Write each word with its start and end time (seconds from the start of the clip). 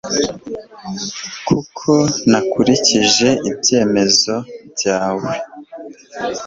kuko 1.47 1.91
nakurikije 2.31 3.29
ibyemezo 3.49 4.35
byawe 4.73 5.31